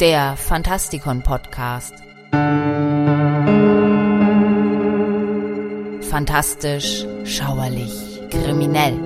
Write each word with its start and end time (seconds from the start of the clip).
der 0.00 0.36
Fantastikon 0.36 1.22
Podcast. 1.22 1.94
Fantastisch, 6.10 7.06
schauerlich, 7.24 8.20
kriminell. 8.30 8.98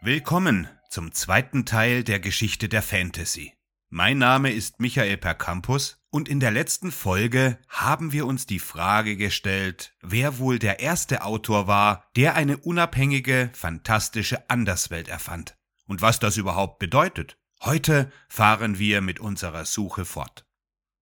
Willkommen 0.00 0.68
zum 0.88 1.12
zweiten 1.12 1.66
Teil 1.66 2.04
der 2.04 2.20
Geschichte 2.20 2.70
der 2.70 2.82
Fantasy. 2.82 3.52
Mein 3.90 4.16
Name 4.16 4.50
ist 4.50 4.80
Michael 4.80 5.18
Percampus 5.18 5.98
und 6.10 6.26
in 6.26 6.40
der 6.40 6.52
letzten 6.52 6.90
Folge 6.90 7.58
haben 7.68 8.12
wir 8.12 8.26
uns 8.26 8.46
die 8.46 8.58
Frage 8.58 9.18
gestellt, 9.18 9.94
wer 10.00 10.38
wohl 10.38 10.58
der 10.58 10.80
erste 10.80 11.22
Autor 11.22 11.66
war, 11.66 12.08
der 12.16 12.34
eine 12.34 12.56
unabhängige, 12.56 13.50
fantastische 13.52 14.48
Anderswelt 14.48 15.08
erfand 15.08 15.54
und 15.92 16.00
was 16.00 16.18
das 16.18 16.38
überhaupt 16.38 16.78
bedeutet. 16.78 17.36
Heute 17.60 18.10
fahren 18.26 18.78
wir 18.78 19.02
mit 19.02 19.20
unserer 19.20 19.66
Suche 19.66 20.06
fort. 20.06 20.46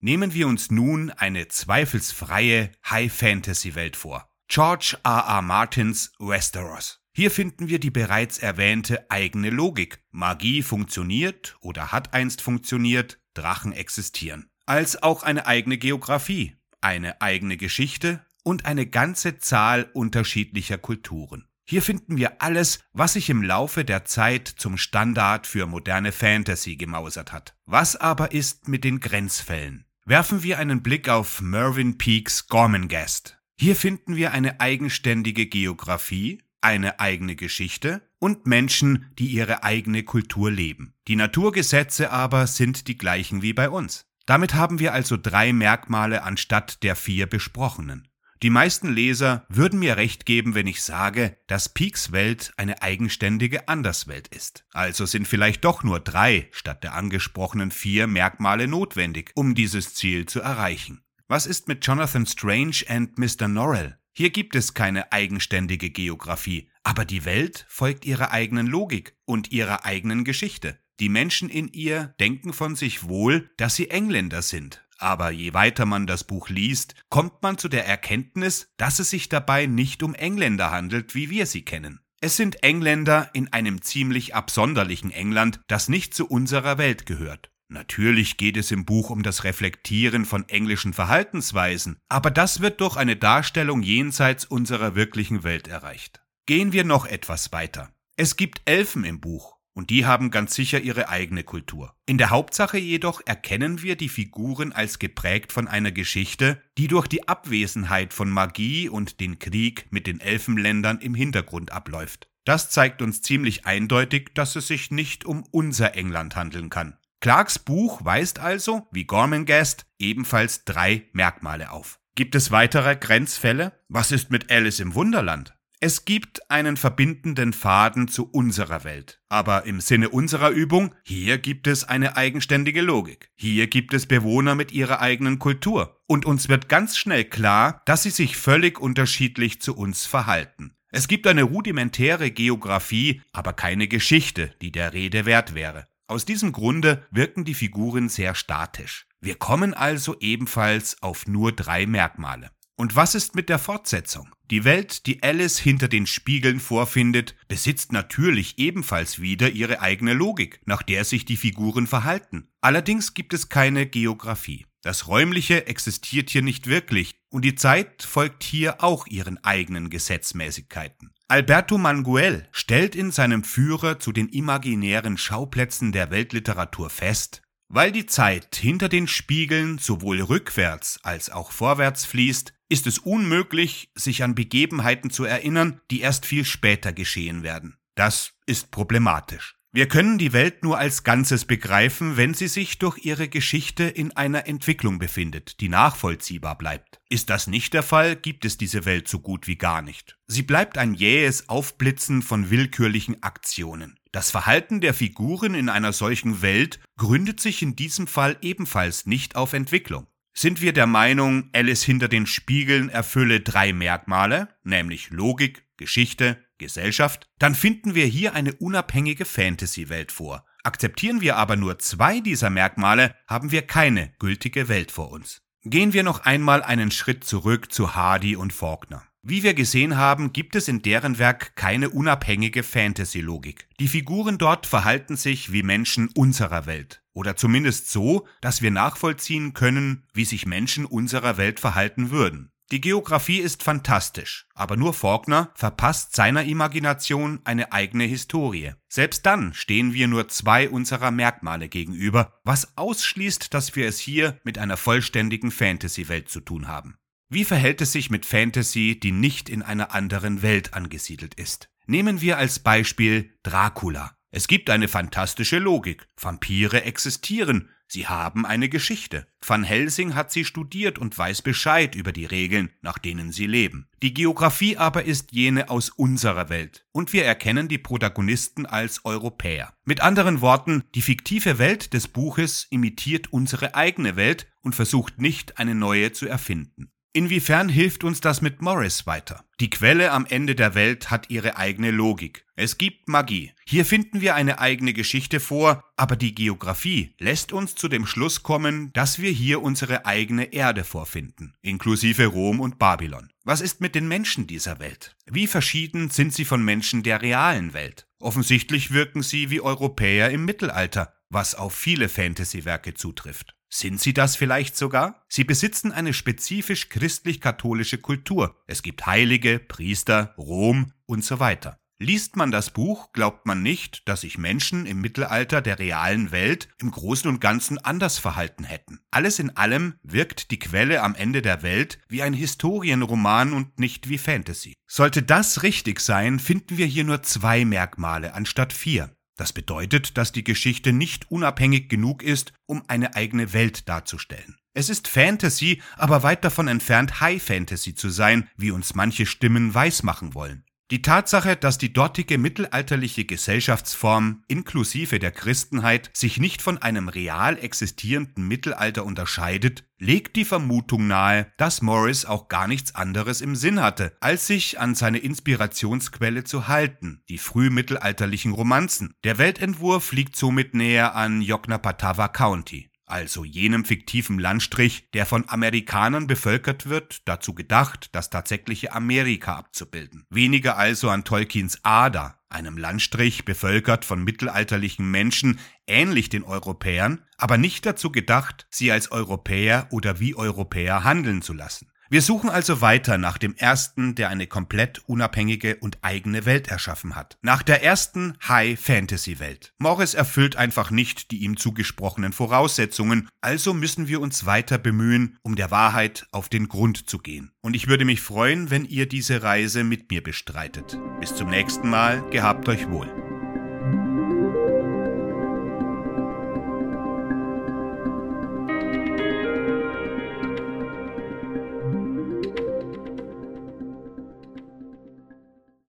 Nehmen 0.01 0.35
wir 0.35 0.49
uns 0.49 0.73
nun 0.73 1.11
eine 1.11 1.47
zweifelsfreie 1.47 2.73
High-Fantasy-Welt 2.91 3.95
vor. 3.95 4.29
George 4.49 4.99
R. 5.05 5.27
R. 5.29 5.43
Martins 5.43 6.11
Westeros. 6.19 6.99
Hier 7.15 7.31
finden 7.31 7.69
wir 7.69 7.79
die 7.79 7.93
bereits 7.93 8.39
erwähnte 8.39 9.09
eigene 9.13 9.51
Logik. 9.51 10.03
Magie 10.11 10.61
funktioniert 10.63 11.57
oder 11.61 11.93
hat 11.93 12.13
einst 12.13 12.43
funktioniert, 12.43 13.21
Drachen 13.35 13.73
existieren. 13.73 14.51
Als 14.67 15.01
auch 15.05 15.23
eine 15.23 15.47
eigene 15.47 15.79
Geografie, 15.79 16.57
eine 16.81 17.21
eigene 17.21 17.57
Geschichte 17.57 18.27
und 18.43 18.65
eine 18.65 18.89
ganze 18.89 19.39
Zahl 19.39 19.89
unterschiedlicher 19.93 20.79
Kulturen. 20.79 21.47
Hier 21.65 21.83
finden 21.83 22.17
wir 22.17 22.43
alles, 22.43 22.81
was 22.93 23.13
sich 23.13 23.31
im 23.31 23.43
Laufe 23.43 23.85
der 23.85 24.05
Zeit 24.05 24.49
zum 24.49 24.77
Standard 24.77 25.47
für 25.47 25.67
moderne 25.67 26.13
Fantasy 26.13 26.77
gemausert 26.77 27.33
hat. 27.33 27.55
Was 27.65 27.97
aber 27.97 28.33
ist 28.33 28.69
mit 28.69 28.85
den 28.85 29.01
Grenzfällen? 29.01 29.85
Werfen 30.05 30.43
wir 30.43 30.59
einen 30.59 30.83
Blick 30.83 31.09
auf 31.09 31.41
Mervyn 31.41 31.97
Peaks 31.97 32.49
Gormenghast. 32.49 33.39
Hier 33.57 33.77
finden 33.77 34.17
wir 34.17 34.33
eine 34.33 34.61
eigenständige 34.61 35.47
Geografie, 35.47 36.43
eine 36.61 36.99
eigene 36.99 37.37
Geschichte 37.37 38.03
und 38.19 38.47
Menschen, 38.47 39.07
die 39.19 39.27
ihre 39.27 39.63
eigene 39.63 40.03
Kultur 40.03 40.51
leben. 40.51 40.95
Die 41.09 41.17
Naturgesetze 41.17 42.11
aber 42.11 42.47
sind 42.47 42.89
die 42.89 42.99
gleichen 42.99 43.43
wie 43.43 43.53
bei 43.53 43.71
uns. 43.71 44.07
Damit 44.27 44.55
haben 44.55 44.79
wir 44.79 44.93
also 44.93 45.17
drei 45.17 45.53
Merkmale 45.53 46.23
anstatt 46.23 46.83
der 46.83 46.97
vier 46.97 47.27
besprochenen. 47.27 48.09
Die 48.43 48.49
meisten 48.49 48.91
Leser 48.91 49.45
würden 49.51 49.81
mir 49.81 49.99
recht 49.99 50.25
geben, 50.25 50.55
wenn 50.55 50.67
ich 50.67 50.83
sage, 50.83 51.37
dass 51.47 51.69
Peaks 51.69 52.11
Welt 52.11 52.55
eine 52.57 52.81
eigenständige 52.81 53.69
Anderswelt 53.69 54.29
ist. 54.29 54.65
Also 54.73 55.05
sind 55.05 55.29
vielleicht 55.29 55.63
doch 55.63 55.83
nur 55.83 56.01
drei 56.01 56.49
statt 56.51 56.83
der 56.83 56.95
angesprochenen 56.95 57.71
vier 57.71 58.07
Merkmale 58.07 58.67
notwendig, 58.67 59.33
um 59.35 59.55
dieses 59.55 59.95
Ziel 59.95 60.25
zu 60.25 60.41
erreichen. 60.41 61.03
Was 61.29 61.45
ist 61.45 61.69
mit 61.69 61.87
Jonathan 61.87 62.25
Strange 62.25 62.83
and 62.89 63.19
Mr. 63.19 63.47
Norrell? 63.47 63.99
Hier 64.13 64.31
gibt 64.31 64.57
es 64.57 64.73
keine 64.73 65.13
eigenständige 65.13 65.91
Geografie, 65.91 66.71
aber 66.83 67.05
die 67.05 67.27
Welt 67.27 67.67
folgt 67.69 68.07
ihrer 68.07 68.31
eigenen 68.31 68.67
Logik 68.67 69.17
und 69.27 69.53
ihrer 69.53 69.85
eigenen 69.85 70.25
Geschichte. 70.25 70.79
Die 70.99 71.11
Menschen 71.11 71.51
in 71.51 71.69
ihr 71.69 72.15
denken 72.19 72.55
von 72.55 72.75
sich 72.75 73.05
wohl, 73.07 73.51
dass 73.59 73.77
sie 73.77 73.91
Engländer 73.91 74.43
sind, 74.43 74.83
aber 75.01 75.31
je 75.31 75.55
weiter 75.55 75.87
man 75.87 76.07
das 76.07 76.25
Buch 76.25 76.49
liest, 76.49 76.95
kommt 77.09 77.43
man 77.43 77.59
zu 77.59 77.69
der 77.69 77.87
Erkenntnis, 77.87 78.69
dass 78.77 78.99
es 78.99 79.11
sich 79.11 79.29
dabei 79.29 79.67
nicht 79.67 80.03
um 80.03 80.15
Engländer 80.15 80.71
handelt, 80.71 81.15
wie 81.15 81.31
wir 81.31 81.47
sie 81.47 81.63
kennen. 81.63 82.01
Es 82.21 82.37
sind 82.37 82.63
Engländer 82.63 83.31
in 83.33 83.53
einem 83.53 83.81
ziemlich 83.81 84.35
absonderlichen 84.35 85.11
England, 85.11 85.61
das 85.69 85.89
nicht 85.89 86.15
zu 86.15 86.27
unserer 86.27 86.77
Welt 86.77 87.07
gehört. 87.07 87.51
Natürlich 87.69 88.37
geht 88.37 88.57
es 88.57 88.73
im 88.73 88.85
Buch 88.85 89.11
um 89.11 89.23
das 89.23 89.45
Reflektieren 89.45 90.25
von 90.25 90.49
englischen 90.49 90.93
Verhaltensweisen, 90.93 91.99
aber 92.09 92.31
das 92.31 92.61
wird 92.61 92.81
durch 92.81 92.97
eine 92.97 93.17
Darstellung 93.17 93.83
jenseits 93.83 94.45
unserer 94.45 94.97
wirklichen 94.97 95.45
Welt 95.45 95.69
erreicht. 95.69 96.21
Gehen 96.47 96.73
wir 96.73 96.85
noch 96.85 97.07
etwas 97.07 97.53
weiter. 97.53 97.91
Es 98.17 98.37
gibt 98.37 98.61
Elfen 98.65 99.05
im 99.05 99.21
Buch, 99.21 99.57
und 99.75 99.91
die 99.91 100.07
haben 100.07 100.31
ganz 100.31 100.55
sicher 100.55 100.81
ihre 100.81 101.09
eigene 101.09 101.45
Kultur. 101.45 101.95
In 102.07 102.19
der 102.19 102.31
Hauptsache 102.31 102.79
jedoch 102.79 103.21
erkennen 103.25 103.83
wir 103.83 103.97
die 103.97 104.09
Figuren 104.09 104.73
als 104.73 104.99
geprägt 104.99 105.53
von 105.53 105.69
einer 105.69 105.93
Geschichte, 105.93 106.63
die 106.77 106.89
durch 106.89 107.07
die 107.07 107.29
Abwesenheit 107.29 108.13
von 108.13 108.31
Magie 108.31 108.89
und 108.89 109.21
den 109.21 109.39
Krieg 109.39 109.87
mit 109.91 110.07
den 110.07 110.21
Elfenländern 110.21 110.99
im 110.99 111.15
Hintergrund 111.15 111.73
abläuft. 111.73 112.29
Das 112.45 112.71
zeigt 112.71 113.03
uns 113.03 113.23
ziemlich 113.23 113.67
eindeutig, 113.67 114.31
dass 114.35 114.57
es 114.57 114.67
sich 114.67 114.91
nicht 114.91 115.25
um 115.25 115.45
unser 115.51 115.95
England 115.95 116.37
handeln 116.37 116.71
kann. 116.71 116.97
Clarks 117.21 117.59
Buch 117.59 118.03
weist 118.05 118.39
also, 118.39 118.89
wie 118.93 119.05
Gormenghast, 119.05 119.85
ebenfalls 119.99 120.65
drei 120.65 121.05
Merkmale 121.13 121.71
auf. 121.71 122.01
Gibt 122.15 122.35
es 122.35 122.51
weitere 122.51 122.97
Grenzfälle? 122.97 123.73
Was 123.89 124.11
ist 124.11 124.31
mit 124.31 124.51
Alice 124.51 124.81
im 124.81 124.95
Wunderland? 124.95 125.55
Es 125.83 126.05
gibt 126.05 126.51
einen 126.51 126.77
verbindenden 126.77 127.55
Faden 127.55 128.07
zu 128.07 128.29
unserer 128.31 128.85
Welt. 128.85 129.19
Aber 129.31 129.65
im 129.65 129.81
Sinne 129.81 130.11
unserer 130.11 130.51
Übung, 130.51 130.95
hier 131.05 131.39
gibt 131.39 131.67
es 131.67 131.85
eine 131.85 132.19
eigenständige 132.19 132.83
Logik. 132.83 133.31
Hier 133.35 133.67
gibt 133.67 133.95
es 133.95 134.05
Bewohner 134.05 134.55
mit 134.55 134.73
ihrer 134.73 135.01
eigenen 135.01 135.39
Kultur. 135.39 136.03
Und 136.07 136.27
uns 136.27 136.51
wird 136.51 136.69
ganz 136.69 136.99
schnell 136.99 137.25
klar, 137.25 137.81
dass 137.87 138.03
sie 138.03 138.11
sich 138.11 138.37
völlig 138.37 138.79
unterschiedlich 138.79 139.63
zu 139.63 139.75
uns 139.75 140.05
verhalten. 140.05 140.77
Es 140.91 141.09
gibt 141.09 141.27
eine 141.27 141.45
rudimentäre 141.45 142.31
Geografie, 142.31 143.23
aber 143.33 143.55
keine 143.55 143.89
Geschichte, 143.89 144.55
die 144.61 144.73
der 144.73 144.93
Rede 144.93 145.25
wert 145.25 145.55
wäre. 145.55 145.89
Aus 146.09 146.27
diesem 146.27 146.53
Grunde 146.53 147.07
wirken 147.11 147.47
die 147.47 147.55
Figuren 147.55 148.11
sehr 148.11 148.35
statisch. 148.35 149.07
Wir 149.23 149.37
kommen 149.37 149.73
also 149.73 150.15
ebenfalls 150.21 151.03
auf 151.03 151.27
nur 151.27 151.53
drei 151.53 151.87
Merkmale. 151.87 152.51
Und 152.81 152.97
was 152.97 153.15
ist 153.15 153.35
mit 153.35 153.51
der 153.51 153.59
Fortsetzung? 153.59 154.35
Die 154.51 154.65
Welt, 154.65 155.05
die 155.05 155.23
Alice 155.23 155.59
hinter 155.59 155.87
den 155.87 156.07
Spiegeln 156.07 156.61
vorfindet, 156.61 157.37
besitzt 157.47 157.93
natürlich 157.93 158.59
ebenfalls 158.59 159.21
wieder 159.21 159.51
ihre 159.51 159.83
eigene 159.83 160.15
Logik, 160.15 160.63
nach 160.65 160.83
der 160.83 161.05
sich 161.05 161.27
die 161.27 161.37
Figuren 161.37 161.87
verhalten. 161.87 162.49
Allerdings 162.63 163.13
gibt 163.13 163.35
es 163.35 163.51
keine 163.51 163.85
Geografie. 163.85 164.65
Das 164.81 165.09
Räumliche 165.09 165.67
existiert 165.67 166.31
hier 166.31 166.41
nicht 166.41 166.69
wirklich 166.69 167.17
und 167.29 167.45
die 167.45 167.55
Zeit 167.55 168.03
folgt 168.03 168.45
hier 168.45 168.83
auch 168.83 169.07
ihren 169.07 169.37
eigenen 169.45 169.91
Gesetzmäßigkeiten. 169.91 171.11
Alberto 171.29 171.77
Manguel 171.77 172.49
stellt 172.51 172.97
in 172.97 173.11
seinem 173.11 173.45
Führer 173.45 173.99
zu 173.99 174.11
den 174.11 174.31
imaginären 174.31 175.19
Schauplätzen 175.19 175.93
der 175.93 176.11
Weltliteratur 176.11 176.89
fest, 176.89 177.43
weil 177.71 177.93
die 177.93 178.07
Zeit 178.07 178.57
hinter 178.57 178.89
den 178.89 179.07
Spiegeln 179.07 179.79
sowohl 179.79 180.21
rückwärts 180.21 180.99
als 181.05 181.31
auch 181.31 181.53
vorwärts 181.53 182.05
fließt, 182.05 182.53
ist 182.69 182.87
es 182.87 182.99
unmöglich, 182.99 183.91
sich 183.95 184.25
an 184.25 184.35
Begebenheiten 184.35 185.11
zu 185.11 185.25
erinnern, 185.25 185.81
die 185.91 186.01
erst 186.01 186.27
viel 186.27 186.45
später 186.45 186.93
geschehen 186.93 187.43
werden. 187.45 187.79
Das 187.95 188.33
ist 188.45 188.73
problematisch. 188.73 189.55
Wir 189.73 189.87
können 189.87 190.19
die 190.19 190.33
Welt 190.33 190.65
nur 190.65 190.79
als 190.79 191.05
Ganzes 191.05 191.45
begreifen, 191.45 192.17
wenn 192.17 192.35
sie 192.35 192.49
sich 192.49 192.81
durch 192.81 193.05
ihre 193.05 193.29
Geschichte 193.29 193.85
in 193.85 194.17
einer 194.17 194.49
Entwicklung 194.49 194.99
befindet, 194.99 195.61
die 195.61 195.69
nachvollziehbar 195.69 196.59
bleibt. 196.59 197.01
Ist 197.09 197.31
das 197.31 197.47
nicht 197.47 197.73
der 197.73 197.85
Fall, 197.85 198.17
gibt 198.17 198.45
es 198.45 198.59
diese 198.59 198.85
Welt 198.85 199.07
so 199.07 199.21
gut 199.21 199.47
wie 199.47 199.57
gar 199.57 199.81
nicht. 199.81 200.19
Sie 200.27 200.43
bleibt 200.43 200.77
ein 200.77 200.95
jähes 200.95 201.49
Aufblitzen 201.49 202.23
von 202.23 202.51
willkürlichen 202.51 203.23
Aktionen. 203.23 204.00
Das 204.13 204.31
Verhalten 204.31 204.81
der 204.81 204.93
Figuren 204.93 205.55
in 205.55 205.69
einer 205.69 205.93
solchen 205.93 206.43
Welt 206.43 206.81
gründet 206.97 207.41
sich 207.41 207.63
in 207.63 207.77
diesem 207.77 208.07
Fall 208.07 208.37
ebenfalls 208.43 209.07
nicht 209.07 209.37
auf 209.37 209.53
Entwicklung. 209.53 210.09
Sind 210.33 210.61
wir 210.61 210.73
der 210.73 210.87
Meinung, 210.87 211.51
Alice 211.53 211.83
hinter 211.83 212.09
den 212.09 212.27
Spiegeln 212.27 212.89
erfülle 212.89 213.41
drei 213.41 213.73
Merkmale, 213.73 214.49
nämlich 214.65 215.11
Logik, 215.11 215.65
Geschichte, 215.77 216.45
Gesellschaft, 216.59 217.29
dann 217.39 217.55
finden 217.55 217.95
wir 217.95 218.07
hier 218.07 218.35
eine 218.35 218.55
unabhängige 218.55 219.25
Fantasy-Welt 219.25 220.13
vor. 220.13 220.45
Akzeptieren 220.63 221.21
wir 221.21 221.37
aber 221.37 221.57
nur 221.57 221.79
zwei 221.79 222.21
dieser 222.21 222.51
Merkmale, 222.51 223.15
haben 223.27 223.51
wir 223.51 223.63
keine 223.63 224.13
gültige 224.19 224.69
Welt 224.69 224.91
vor 224.93 225.11
uns. 225.11 225.43
Gehen 225.63 225.93
wir 225.93 226.03
noch 226.03 226.21
einmal 226.21 226.63
einen 226.63 226.91
Schritt 226.91 227.25
zurück 227.25 227.73
zu 227.73 227.95
Hardy 227.95 228.37
und 228.37 228.53
Faulkner. 228.53 229.05
Wie 229.23 229.43
wir 229.43 229.53
gesehen 229.53 229.99
haben, 229.99 230.33
gibt 230.33 230.57
es 230.57 230.67
in 230.67 230.81
deren 230.81 231.19
Werk 231.19 231.55
keine 231.55 231.91
unabhängige 231.91 232.63
Fantasy-Logik. 232.63 233.69
Die 233.79 233.89
Figuren 233.89 234.39
dort 234.39 234.67
verhalten 234.67 235.17
sich 235.17 235.53
wie 235.53 235.63
Menschen 235.63 236.09
unserer 236.15 236.65
Welt. 236.65 237.03
Oder 237.13 237.37
zumindest 237.37 237.91
so, 237.91 238.27
dass 238.41 238.63
wir 238.63 238.71
nachvollziehen 238.71 239.53
können, 239.53 240.05
wie 240.15 240.25
sich 240.25 240.47
Menschen 240.47 240.87
unserer 240.87 241.37
Welt 241.37 241.61
verhalten 241.61 242.11
würden. 242.11 242.51
Die 242.73 242.81
Geografie 242.81 243.41
ist 243.41 243.63
fantastisch, 243.65 244.47
aber 244.55 244.77
nur 244.77 244.95
Faulkner 244.95 245.51
verpasst 245.55 246.15
seiner 246.15 246.45
Imagination 246.45 247.41
eine 247.45 247.73
eigene 247.73 248.05
Historie. 248.05 248.73
Selbst 248.89 249.27
dann 249.27 249.53
stehen 249.53 249.93
wir 249.93 250.07
nur 250.07 250.29
zwei 250.29 250.71
unserer 250.71 251.11
Merkmale 251.11 251.69
gegenüber, 251.69 252.39
was 252.45 252.79
ausschließt, 252.79 253.53
dass 253.53 253.75
wir 253.75 253.87
es 253.87 253.99
hier 253.99 254.39
mit 254.45 254.57
einer 254.57 254.77
vollständigen 254.77 255.51
Fantasy-Welt 255.51 256.29
zu 256.31 256.41
tun 256.41 256.69
haben. 256.69 256.95
Wie 257.33 257.45
verhält 257.45 257.81
es 257.81 257.93
sich 257.93 258.11
mit 258.11 258.27
Fantasy, 258.27 258.99
die 258.99 259.13
nicht 259.13 259.49
in 259.49 259.63
einer 259.63 259.95
anderen 259.95 260.43
Welt 260.43 260.75
angesiedelt 260.75 261.35
ist? 261.35 261.71
Nehmen 261.87 262.21
wir 262.21 262.39
als 262.39 262.59
Beispiel 262.59 263.31
Dracula. 263.45 264.17
Es 264.33 264.49
gibt 264.49 264.69
eine 264.69 264.89
fantastische 264.89 265.61
Logik. 265.61 266.09
Vampire 266.21 266.83
existieren. 266.83 267.69
Sie 267.87 268.09
haben 268.09 268.45
eine 268.45 268.69
Geschichte. 268.69 269.29
Van 269.41 269.63
Helsing 269.63 270.17
hat 270.17 270.33
sie 270.33 270.45
studiert 270.45 270.99
und 270.99 271.17
weiß 271.17 271.43
Bescheid 271.43 271.95
über 271.95 272.11
die 272.11 272.25
Regeln, 272.25 272.71
nach 272.83 272.99
denen 272.99 273.31
sie 273.31 273.47
leben. 273.47 273.89
Die 274.03 274.13
Geographie 274.13 274.77
aber 274.77 275.05
ist 275.05 275.31
jene 275.31 275.71
aus 275.71 275.89
unserer 275.89 276.49
Welt. 276.49 276.85
Und 276.91 277.13
wir 277.13 277.25
erkennen 277.25 277.69
die 277.69 277.79
Protagonisten 277.79 278.67
als 278.67 279.05
Europäer. 279.05 279.73
Mit 279.85 280.01
anderen 280.01 280.41
Worten, 280.41 280.83
die 280.97 281.03
fiktive 281.03 281.59
Welt 281.59 281.93
des 281.93 282.09
Buches 282.09 282.67
imitiert 282.71 283.33
unsere 283.33 283.77
eigene 283.77 284.17
Welt 284.17 284.49
und 284.63 284.75
versucht 284.75 285.21
nicht, 285.21 285.59
eine 285.59 285.77
neue 285.77 286.11
zu 286.11 286.27
erfinden. 286.27 286.91
Inwiefern 287.13 287.69
hilft 287.69 288.05
uns 288.05 288.21
das 288.21 288.41
mit 288.41 288.63
Morris 288.63 289.05
weiter? 289.05 289.45
Die 289.59 289.69
Quelle 289.69 290.13
am 290.13 290.27
Ende 290.27 290.55
der 290.55 290.77
Welt 290.77 291.11
hat 291.11 291.29
ihre 291.29 291.57
eigene 291.57 291.91
Logik. 291.91 292.47
Es 292.55 292.79
gibt 292.79 293.09
Magie. 293.09 293.53
Hier 293.67 293.85
finden 293.85 294.21
wir 294.21 294.37
eine 294.37 294.61
eigene 294.61 294.93
Geschichte 294.93 295.41
vor, 295.41 295.83
aber 295.97 296.15
die 296.15 296.37
Geographie 296.37 297.17
lässt 297.19 297.53
uns 297.53 297.75
zu 297.75 297.89
dem 297.89 298.07
Schluss 298.07 298.45
kommen, 298.45 298.93
dass 298.93 299.19
wir 299.19 299.33
hier 299.33 299.61
unsere 299.61 300.07
eigene 300.07 300.53
Erde 300.53 300.85
vorfinden, 300.85 301.55
inklusive 301.63 302.27
Rom 302.27 302.61
und 302.61 302.79
Babylon. 302.79 303.29
Was 303.43 303.61
ist 303.61 303.81
mit 303.81 303.97
den 303.97 304.07
Menschen 304.07 304.47
dieser 304.47 304.79
Welt? 304.79 305.17
Wie 305.27 305.49
verschieden 305.49 306.11
sind 306.11 306.33
sie 306.33 306.45
von 306.45 306.65
Menschen 306.65 307.03
der 307.03 307.23
realen 307.23 307.73
Welt? 307.73 308.07
Offensichtlich 308.21 308.93
wirken 308.93 309.25
sie 309.25 309.51
wie 309.51 309.61
Europäer 309.61 310.31
im 310.31 310.45
Mittelalter, 310.45 311.13
was 311.29 311.57
auf 311.57 311.75
viele 311.75 312.09
Fantasy-Werke 312.09 312.95
zutrifft. 312.95 313.57
Sind 313.73 314.01
sie 314.01 314.13
das 314.13 314.35
vielleicht 314.35 314.77
sogar? 314.77 315.25
Sie 315.29 315.45
besitzen 315.45 315.93
eine 315.93 316.13
spezifisch 316.13 316.89
christlich-katholische 316.89 317.99
Kultur. 317.99 318.61
Es 318.67 318.83
gibt 318.83 319.07
Heilige, 319.07 319.61
Priester, 319.61 320.35
Rom 320.37 320.93
und 321.07 321.25
so 321.25 321.39
weiter. 321.39 321.79
Liest 322.03 322.35
man 322.35 322.51
das 322.51 322.71
Buch, 322.71 323.13
glaubt 323.13 323.45
man 323.45 323.63
nicht, 323.63 324.09
dass 324.09 324.23
sich 324.23 324.39
Menschen 324.39 324.87
im 324.87 325.03
Mittelalter 325.03 325.61
der 325.61 325.79
realen 325.79 326.33
Welt 326.33 326.71
im 326.81 326.91
Großen 326.91 327.29
und 327.29 327.43
Ganzen 327.43 327.77
anders 327.77 328.19
verhalten 328.19 328.65
hätten. 328.65 329.01
Alles 329.11 329.39
in 329.39 329.55
allem 329.55 329.95
wirkt 330.03 330.51
die 330.51 330.59
Quelle 330.59 331.03
am 331.03 331.15
Ende 331.15 331.43
der 331.43 331.63
Welt 331.63 331.99
wie 332.09 332.23
ein 332.23 332.33
Historienroman 332.33 333.53
und 333.53 333.79
nicht 333.79 334.09
wie 334.09 334.17
Fantasy. 334.17 334.73
Sollte 334.87 335.23
das 335.23 335.63
richtig 335.63 336.01
sein, 336.01 336.39
finden 336.39 336.79
wir 336.79 336.87
hier 336.87 337.05
nur 337.05 337.23
zwei 337.23 337.67
Merkmale 337.67 338.33
anstatt 338.33 338.73
vier. 338.73 339.15
Das 339.41 339.55
bedeutet, 339.55 340.19
dass 340.19 340.33
die 340.33 340.45
Geschichte 340.45 340.93
nicht 340.93 341.31
unabhängig 341.31 341.89
genug 341.89 342.23
ist, 342.23 342.53
um 342.67 342.83
eine 342.89 343.15
eigene 343.17 343.55
Welt 343.55 343.89
darzustellen. 343.89 344.59
Es 344.75 344.91
ist 344.91 345.09
Fantasy, 345.09 345.81
aber 345.97 346.23
weit 346.23 346.45
davon 346.45 346.69
entfernt, 346.69 347.23
High 347.23 347.43
Fantasy 347.43 347.95
zu 347.95 348.11
sein, 348.11 348.51
wie 348.59 348.71
uns 348.71 348.95
manche 348.95 349.25
Stimmen 349.25 349.73
weismachen 349.73 350.35
wollen. 350.35 350.67
Die 350.91 351.03
Tatsache, 351.03 351.55
dass 351.55 351.79
die 351.79 351.93
dortige 351.93 352.37
mittelalterliche 352.37 353.25
Gesellschaftsform 353.25 354.43
inklusive 354.49 355.21
der 355.21 355.31
Christenheit 355.31 356.11
sich 356.13 356.41
nicht 356.41 356.63
von 356.63 356.79
einem 356.79 357.09
real 357.09 357.57
existierenden 357.59 358.49
Mittelalter 358.49 359.05
unterscheidet, 359.05 359.85
legt 360.01 360.35
die 360.35 360.45
Vermutung 360.45 361.07
nahe, 361.07 361.47
dass 361.59 361.81
Morris 361.81 362.25
auch 362.25 362.49
gar 362.49 362.67
nichts 362.67 362.97
anderes 362.97 363.41
im 363.41 363.55
Sinn 363.55 363.81
hatte, 363.81 364.17
als 364.19 364.49
sich 364.49 364.81
an 364.81 364.97
seine 364.97 365.19
Inspirationsquelle 365.19 366.43
zu 366.43 366.67
halten, 366.67 367.23
die 367.29 367.39
frühmittelalterlichen 367.39 368.51
Romanzen. 368.51 369.15
Der 369.23 369.39
Weltentwurf 369.39 370.11
liegt 370.11 370.35
somit 370.35 370.75
näher 370.75 371.15
an 371.15 371.41
Yoknapatawpha 371.41 372.27
County 372.27 372.90
also 373.11 373.45
jenem 373.45 373.85
fiktiven 373.85 374.39
Landstrich, 374.39 375.11
der 375.13 375.27
von 375.27 375.49
Amerikanern 375.49 376.27
bevölkert 376.27 376.89
wird, 376.89 377.29
dazu 377.29 377.55
gedacht, 377.55 378.11
das 378.13 378.31
tatsächliche 378.31 378.93
Amerika 378.93 379.57
abzubilden. 379.57 380.27
Weniger 380.31 380.77
also 380.77 381.11
an 381.11 381.25
Tolkiens 381.25 381.81
Ader, 381.83 382.39
einem 382.49 382.79
Landstrich 382.79 383.45
bevölkert 383.45 384.05
von 384.05 384.25
mittelalterlichen 384.25 385.11
Menschen, 385.11 385.61
ähnlich 385.87 386.29
den 386.29 386.43
Europäern, 386.43 387.23
aber 387.37 387.59
nicht 387.59 387.87
dazu 387.87 388.11
gedacht, 388.11 388.67
sie 388.71 388.93
als 388.93 389.13
Europäer 389.13 389.89
oder 389.91 390.21
wie 390.21 390.35
Europäer 390.35 391.05
handeln 391.05 391.43
zu 391.43 391.53
lassen. 391.53 391.90
Wir 392.13 392.23
suchen 392.23 392.51
also 392.51 392.81
weiter 392.81 393.19
nach 393.19 393.39
dem 393.39 393.55
ersten, 393.55 394.17
der 394.17 394.31
eine 394.31 394.49
komplett 394.49 395.01
unabhängige 395.07 395.77
und 395.77 395.99
eigene 396.03 396.45
Welt 396.45 396.67
erschaffen 396.67 397.15
hat. 397.15 397.39
Nach 397.41 397.63
der 397.63 397.85
ersten 397.85 398.37
High-Fantasy-Welt. 398.49 399.75
Morris 399.79 400.15
erfüllt 400.15 400.57
einfach 400.57 400.91
nicht 400.91 401.31
die 401.31 401.45
ihm 401.45 401.57
zugesprochenen 401.57 402.33
Voraussetzungen, 402.33 403.29
also 403.41 403.75
müssen 403.75 404.09
wir 404.09 404.21
uns 404.21 404.45
weiter 404.45 404.77
bemühen, 404.77 405.39
um 405.43 405.55
der 405.55 405.71
Wahrheit 405.71 406.27
auf 406.33 406.49
den 406.49 406.67
Grund 406.67 407.09
zu 407.09 407.19
gehen. 407.19 407.53
Und 407.61 407.77
ich 407.77 407.87
würde 407.87 408.05
mich 408.05 408.21
freuen, 408.21 408.71
wenn 408.71 408.87
ihr 408.87 409.07
diese 409.07 409.45
Reise 409.45 409.85
mit 409.85 410.11
mir 410.11 410.21
bestreitet. 410.21 410.99
Bis 411.21 411.37
zum 411.37 411.49
nächsten 411.49 411.89
Mal, 411.89 412.29
gehabt 412.31 412.69
euch 412.69 412.91
wohl. 412.91 413.20